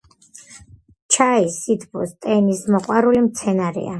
[1.15, 3.89] ჩაი სითბოს და ტენის მოყვარული მცენარეა.